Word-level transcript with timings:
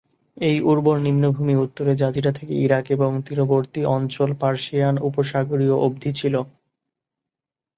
এই 0.37 0.57
উর্বর 0.63 0.97
নিম্নভূমি 0.99 1.55
উত্তরে 1.57 1.93
জাজিরা 1.95 2.31
থেকে 2.31 2.53
ইরাক 2.65 2.85
এবং 2.91 3.09
তীরবর্তী 3.25 3.81
অঞ্চল 3.95 4.29
পার্সিয়ান 4.41 4.95
উপসাগরীয় 5.07 5.75
অবধি 5.85 6.11
ছিল। 6.19 6.35